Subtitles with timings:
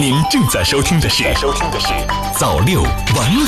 [0.00, 1.88] 您正在收听的是《收听的是
[2.38, 2.92] 早六晚
[3.34, 3.42] 五》。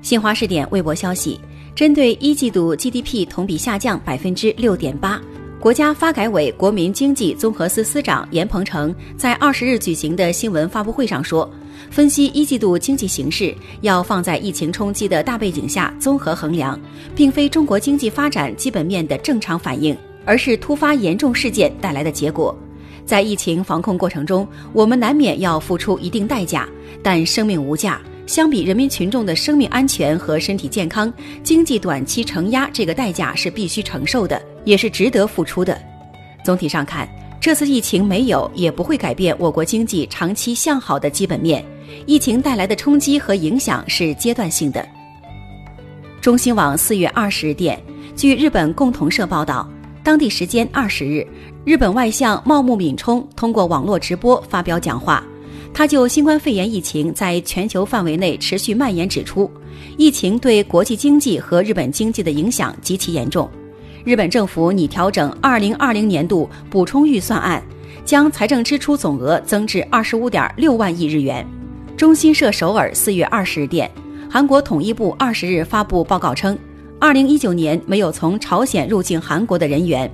[0.00, 1.40] 新华视点微博消息，
[1.74, 5.20] 针对一季度 GDP 同比下降百分之六点八，
[5.58, 11.50] 国家发改委国民经济综合司司长严鹏程在二十日举行的新闻发布会上说，
[11.90, 16.78] 分析一季度经济形势要放在疫情冲击的大背景下综合衡量，
[17.16, 19.98] 并非中国经济发展基本面的正常反应。
[20.24, 22.56] 而是突发严重事件带来的结果。
[23.04, 26.68] 在疫情防控过程中，我们难免要付出一定代价，
[27.02, 28.00] 但生命无价。
[28.26, 35.78] 相比人民群众的生命安全和身体健康，经济短期承压这个代价是必须承受的，也是值得付出的。
[36.42, 37.06] 总体上看，
[37.38, 41.62] 这次疫情没有也不会改变我国经济长期向好的基本面。
[42.06, 44.88] 疫情带来的冲击和影响是阶段性的。
[46.22, 47.78] 中新网四月二十日电，
[48.16, 49.68] 据日本共同社报道。
[50.04, 51.26] 当地时间二十日，
[51.64, 55.24] 日本外相茂木敏充通过网络直播发表讲话。
[55.72, 59.50] 他就新冠肺炎疫情在全球范围内持续蔓延指出，
[59.96, 63.48] 疫情对国际经济和日本经济的影响极其严重。
[64.04, 67.62] 日本政府拟调整二零二零年度补充预算案，
[68.04, 71.44] 将财政支出总额增至二十五点六万亿日元。
[71.96, 73.90] 中新社首尔四月二十日电，
[74.28, 76.58] 韩国统一部二十日发布报告称。
[77.04, 80.10] 二零一九年没有从朝鲜入境韩国的人员。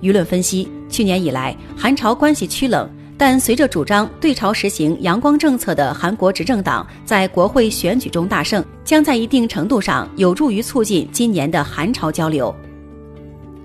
[0.00, 12.52] 舆论分析，去年以来韩朝关系趋冷，但随着主张对朝实行阳光政策的韩国执政党在国会选举中大胜，将在一定程度上有助于促进今年的韩朝交流。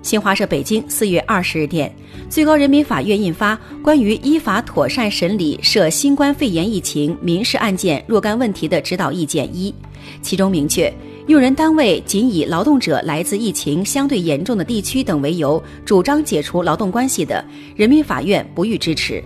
[0.00, 1.92] 新华社北京四月二十日电，
[2.30, 9.74] 最高人民法院印发关于依法妥善审理涉新冠肺炎疫情民事案件若干问题的指导意见一，
[10.22, 10.94] 其中明确。
[11.28, 17.44] 用人单位仅以劳动者来自疫情相对严重的地区等为由，主张解除劳动关系的，
[17.76, 19.22] 人民法院不予支持。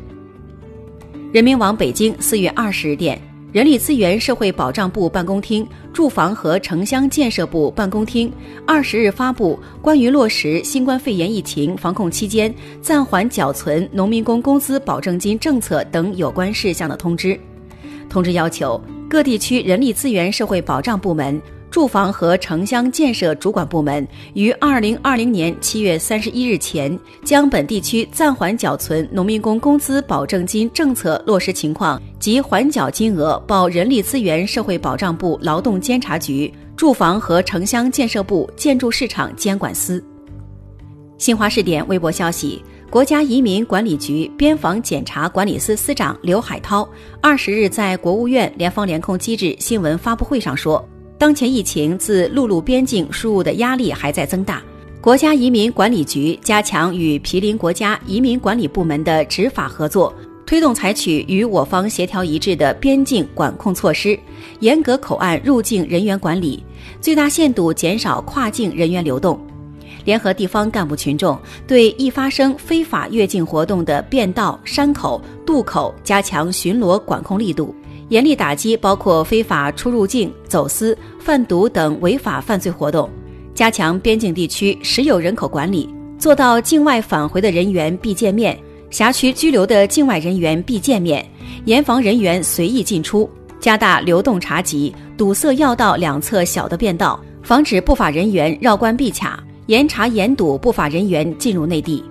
[1.30, 3.22] 人民网北京四月二十日电，
[3.52, 8.32] 人力资源社会保障部办公厅、住房和城乡建设部办公厅
[8.66, 17.38] 二十日发布关于落实新冠肺炎疫情防控期间暂缓缴存农民工工资保证金政策等有关事项的通知。
[18.08, 18.78] 通知要求
[19.08, 21.40] 各地区人力资源社会保障部门。
[21.72, 40.04] 住房和城乡建设主管部门于二零二零年七月三十一日前，将本地区暂缓缴存农民工工资保证金政策落实情况及缓缴金额报人力资源社会保障部劳动监察局、住房和城乡建设部建筑市场监管司。
[41.16, 46.86] 新华视点微博消息：国家移民管理局边防检查管理司司长刘海涛
[47.22, 50.86] 二十日在国务院联防联控机制新闻发布会上说。
[51.22, 54.60] 当前疫情自陆路边境输入的压力还在增大，
[55.00, 60.12] 国家移民管理局加强与毗邻国家移民管理部门的执法合作，
[60.44, 64.18] 推动采取与我方协调一致的边境管控措施，
[64.58, 66.60] 严格口岸入境人员管理，
[67.00, 69.38] 最大限度减少跨境人员流动。
[70.04, 71.38] 联合地方干部群众，
[71.68, 77.72] 对易发生非法越境活动的便道、山口、渡口加强巡逻管控力度。
[78.12, 83.08] 严厉打击包括非法出入境、走私、贩毒等违法犯罪活动，
[83.54, 88.54] 加强边境地区实有人口管理，做到境外返回的人员必见面，
[88.90, 91.26] 辖区居留的境外人员必见面，
[91.64, 93.26] 严防人员随意进出，
[93.58, 102.04] 加大流动查缉，堵塞要道两侧小的便道，防止不法人员绕关闭卡，严查严堵不法人员进入内地。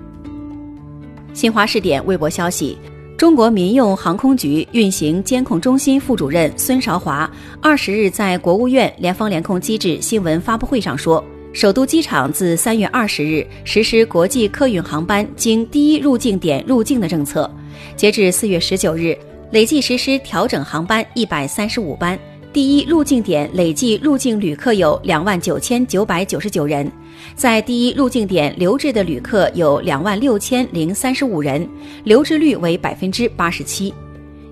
[1.31, 2.75] 新华视点微博消息。
[3.21, 11.23] 中国民用航空局运行监控中心副主任孙韶华二十日在国务院联防联控机制新闻发布会上说，
[11.53, 17.47] 首都机场自三月二十日实施国际客运航班经第一入境点入境的政策，
[17.95, 19.15] 截至四月十九日，
[19.51, 22.17] 累计实施调整航班一百三十五班。
[22.53, 26.91] 第一入境点累计入境旅客有两万九千九百九十九人，
[27.33, 31.65] 在第一入境点留置的旅客有两万六千零三十五人，
[32.03, 33.93] 留置率为百分之八十七，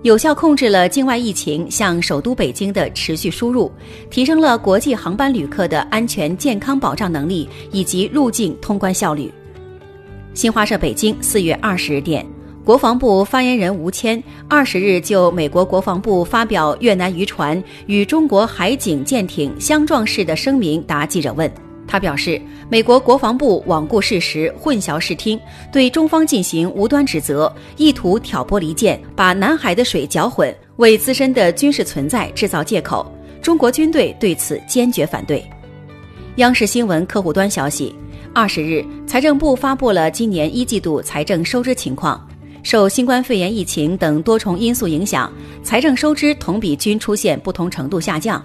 [0.03, 3.69] 有效控制了境外疫情向首都北京的持续输入，
[4.09, 9.29] 提升了国际航班旅客的安全健康保障能力以及入境通关效率。
[10.33, 12.25] 新华社北京四月二十日电。
[12.69, 21.51] 国防部发言人吴谦二十日就美国国防部发表越南渔船与中国海警舰艇相撞事的声明答记者问。
[21.87, 22.39] 他表示，
[22.69, 25.39] 美国国防部罔顾事实、混淆视听，
[25.71, 33.03] 对中方进行无端指责，意图挑拨离间，把南海的水搅混，为自身的军事存在制造借口。
[33.41, 35.43] 中国军队对此坚决反对。
[36.35, 37.95] 央视新闻客户端消息。
[38.31, 42.23] 二十日，财政部发布了今年一季度财政收支情况。
[42.63, 45.31] 受新冠肺炎疫情等多重因素影响，
[45.63, 48.43] 财政收支同比均出现不同程度下降。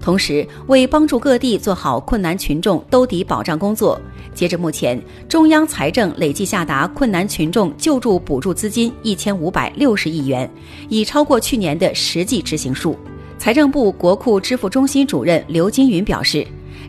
[0.00, 4.00] 同时，为帮助各地做好困难群众兜底保障工作，
[4.34, 10.48] 截至目前，中央财政累计下达困难群众救助补助资金一千五百六十亿元，
[10.88, 12.96] 已超过去年的实际执行数。
[13.38, 16.46] 财政部国库支付中心主任刘金云表示，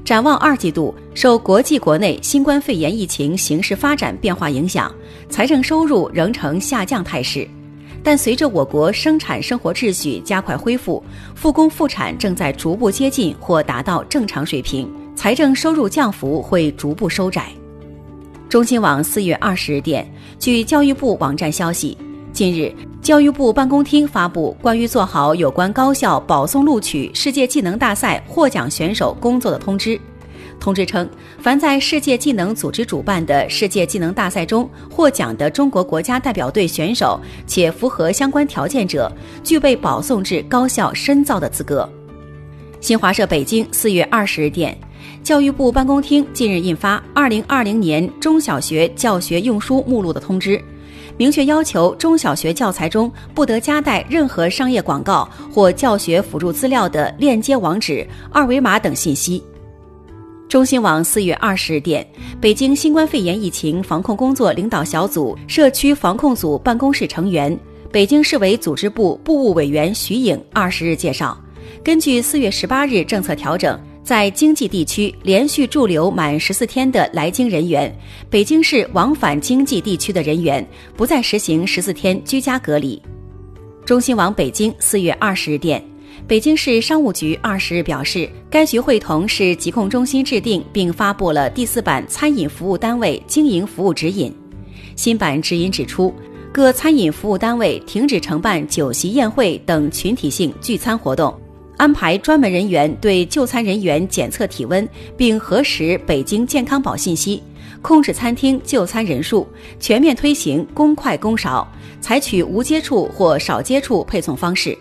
[0.08, 4.90] 展望二季度，受国际国内新冠肺炎疫情形势发展变化影响，
[5.30, 7.46] 财政收入仍呈下降态势。
[8.02, 11.04] 但随着我国生产生活秩序加快恢复，
[11.36, 17.48] 复工复产正在逐步接近或达到正常水平，财政收入降幅会逐步收窄。
[18.48, 21.98] 中新网四月二十日电，据教育部网站消息，
[22.38, 30.00] 近日教育部办公厅发布关于做好有关高校保送录取世界技能大赛获奖选手工作的通知。
[30.60, 39.12] 通知称，凡在世界技能组织主办的世界技能大赛中获奖的中国国家代表队选手，且符合相关条件者，
[39.44, 41.90] 具备保送至高校深造的资格。
[42.80, 44.78] 新华社北京四月二十日电，
[45.24, 50.64] 教育部办公厅近日印发《二零二零年中小学教学用书目录》的通知，
[51.18, 59.44] 明确要求中小学教材中不得夹带任何商业广告或教学辅助资料的链接网址、二维码等信息。
[60.48, 62.08] 中新网四月二十日电，
[62.40, 67.60] 北京新冠肺炎疫情防控工作领导小组社区防控组办公室成员、
[67.92, 71.38] 北京市委组织部部务委员徐颖二十日介绍，
[71.84, 77.94] 根据四月十八日政策调整，在经济地区连续驻留满十四天的来京人员，
[78.30, 80.66] 北京市往返经济地区的人员
[80.96, 83.02] 不再实行十四天居家隔离。
[83.84, 85.84] 中新网北京四月二十日电。
[86.26, 94.34] 北京市商务局二十日表示，该局会同市疾控中心制定并发布了第四版餐饮服务单位经营服务指引。
[94.96, 96.14] 新版指引指出，
[96.54, 101.38] 各餐饮服务单位停止承办酒席宴会等群体性聚餐活动，
[101.78, 107.42] 安排专门人员对就餐人员检测体温并核实北京健康宝信息，
[107.84, 109.48] 控制餐厅就餐人数，
[109.80, 111.68] 全面推行公筷公勺，
[112.02, 114.76] 采取无接触或少接触配送方式。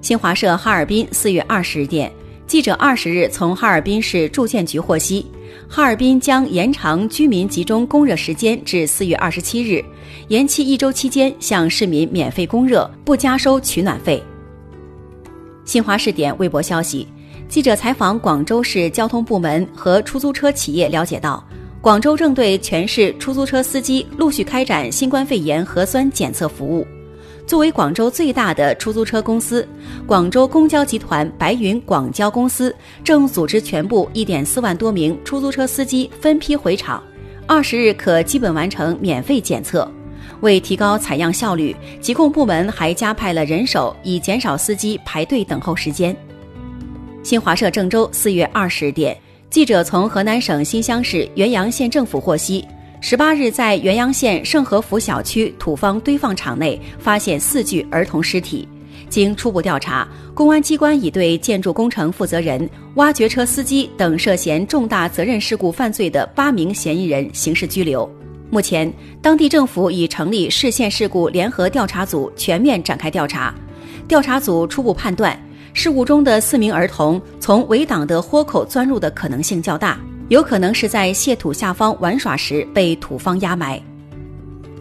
[0.00, 2.10] 新华社哈尔滨四月二十日电，
[2.46, 5.26] 记者二十日从哈尔滨市住建局获悉，
[5.68, 9.84] 哈尔滨将延长居民集中供热时间至四月二十七日，
[10.28, 14.22] 延期一周期间向市民免费供热，不加收取暖费。
[15.68, 17.06] 新华视点微博消息，
[17.46, 21.46] 记者采访广州市交通部门和出租车企业了解到，
[21.82, 26.86] 广州正对全市出租车司机陆续开展新冠肺炎核酸检测服务。
[27.46, 29.68] 作为广州最大的出租车公司，
[30.06, 32.74] 广州公交集团白云广交公司
[33.04, 37.02] 正组织全部一点四万多名出租车司机分批回厂，
[37.46, 39.86] 二十日可基本完成免费检测。
[40.40, 46.16] 为提高采样效率，疾控部门还加派了人手，以减少司机排队等候时间。
[47.22, 49.16] 新华社郑州四月二十日电，
[49.50, 52.64] 记者从河南省新乡市原阳县政府获悉。
[53.00, 58.66] 十八日，在原阳县盛和府小区土方堆放场内发现四具儿童尸体。
[59.08, 68.10] 经初步调查，公安机关已对建筑工程负责人、挖掘车司机等涉嫌重大责任事故犯罪的八名嫌疑人刑事拘留。
[68.50, 68.90] 目前，
[69.20, 73.54] 当地政府已成立市县事故联合调查组，全面展开调查。
[74.06, 75.38] 调查组初步判断，
[75.74, 79.98] 事故中的四名儿童从围挡的豁口钻入的可能性较大。
[80.28, 83.80] 有可能是在卸土下方玩耍时被土方压埋。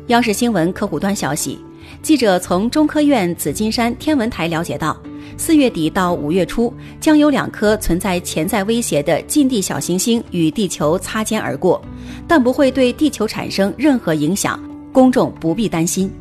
[0.08, 1.60] 央视新闻客户端消息，
[2.02, 4.96] 记者从中科院紫金山天文台了解到，
[5.36, 11.82] 四月底到五月初将有两颗存在潜在威胁的近地小行星与地球擦肩而过，
[12.28, 14.60] 但不会对地球产生任何影响，
[14.94, 16.12] 公众不必担心。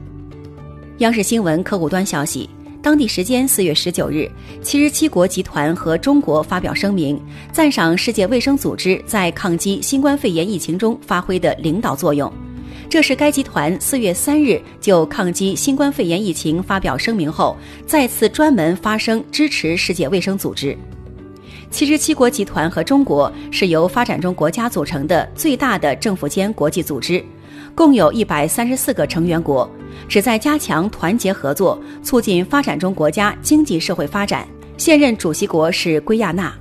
[0.99, 2.49] 央视新闻客户端消息。
[2.83, 4.31] 当地时间四月十九日，
[4.63, 7.21] 七十七国集团和中国发表声明，
[7.51, 12.33] 赞赏世界卫生组织在抗击新冠肺炎疫情中发挥的领导作用。
[12.89, 20.77] 这是该集团四月三日就抗击新冠肺炎疫情发表声明后，再次专门发声支持世界卫生组织。
[21.69, 27.23] 七十七国集团和中国是由发展中国家组成的最大的政府间国际组织。
[27.75, 29.69] 共有一百三十四个成员国，
[30.09, 34.47] 旨在加强团结合作，促进发展中国家经济社会发展。
[34.79, 36.55] 现任主席国是圭亚那。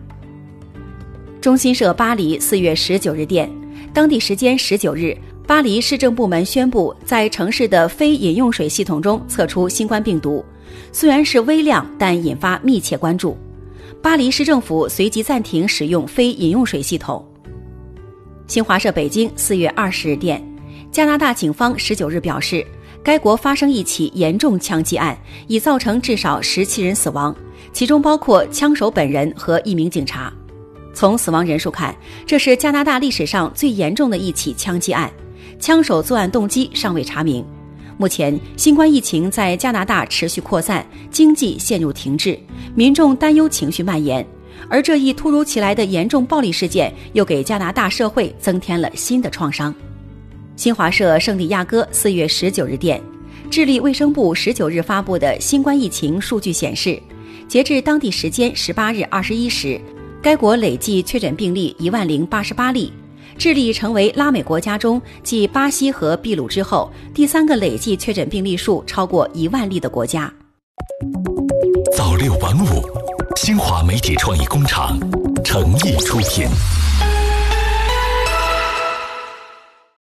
[1.39, 3.49] 中新社巴黎四月十九日电，
[3.93, 5.15] 当地时间十九日，
[5.47, 10.43] 巴黎市政部门宣布，在城市的非饮用水系统中测出新冠病毒，
[10.91, 13.37] 虽然是微量，但引发密切关注。
[14.01, 17.23] 巴黎市政府随即暂停使用非饮用水系统。
[18.47, 20.43] 新华社北京四月二十日电，
[20.91, 22.65] 加拿大警方十九日表示，
[23.03, 27.35] 该国发生一起严重枪击案，已造成至少十七人死亡，
[27.71, 30.33] 其中包括枪手本人和一名警察。
[30.91, 35.11] 从死亡人数看，这是加拿大历史上最严重的一起枪击案，
[35.59, 37.45] 枪手作案动机尚未查明。
[37.97, 42.37] 目前，新冠疫情在加拿大持续扩散，经济陷入停滞，
[42.75, 44.25] 民众担忧情绪蔓延，
[44.69, 49.73] 而这一突如其来的严重暴力事件又给加拿大社会增添了新的创伤。
[50.57, 53.01] 新华社圣地亚哥四月十九日电，
[53.49, 57.01] 智利卫生部十九日发布的新冠疫情数据显示，
[57.47, 59.79] 截至当地时间十八日二十一时。
[60.21, 62.91] 该国累计确诊病例一万零八十八例，
[63.37, 70.31] 智利成为拉美国家中继巴西和秘鲁之后第三个累计确诊病例数超过一万例的国家。
[71.95, 72.81] 早六晚五，
[73.35, 74.97] 新华媒体创意工厂
[75.43, 76.47] 诚意出品。